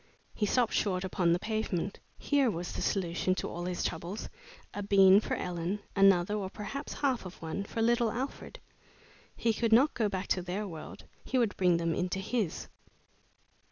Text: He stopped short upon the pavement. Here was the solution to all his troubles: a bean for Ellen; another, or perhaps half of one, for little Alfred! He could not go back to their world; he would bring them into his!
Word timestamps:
He 0.33 0.47
stopped 0.47 0.73
short 0.73 1.03
upon 1.03 1.31
the 1.31 1.37
pavement. 1.37 1.99
Here 2.17 2.49
was 2.49 2.71
the 2.71 2.81
solution 2.81 3.35
to 3.35 3.47
all 3.47 3.65
his 3.65 3.83
troubles: 3.83 4.29
a 4.73 4.81
bean 4.81 5.19
for 5.19 5.35
Ellen; 5.35 5.77
another, 5.95 6.33
or 6.33 6.49
perhaps 6.49 6.93
half 6.93 7.23
of 7.23 7.39
one, 7.39 7.63
for 7.65 7.83
little 7.83 8.09
Alfred! 8.11 8.59
He 9.35 9.53
could 9.53 9.71
not 9.71 9.93
go 9.93 10.09
back 10.09 10.25
to 10.29 10.41
their 10.41 10.67
world; 10.67 11.03
he 11.23 11.37
would 11.37 11.55
bring 11.55 11.77
them 11.77 11.93
into 11.93 12.17
his! 12.17 12.67